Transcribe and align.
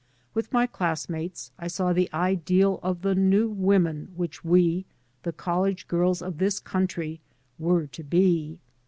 With 0.33 0.51
my 0.51 0.65
classmates 0.65 1.51
I 1.59 1.67
saw 1.67 1.93
the 1.93 2.09
ideal 2.11 2.79
of 2.81 3.03
the 3.03 3.13
new 3.13 3.47
women 3.47 4.11
which 4.15 4.43
we, 4.43 4.85
the 5.21 5.31
college 5.31 5.87
g^rls 5.87 6.25
of 6.25 6.39
this 6.39 6.59
country, 6.59 7.19
were 7.59 7.85
to 7.85 8.03
be. 8.03 8.57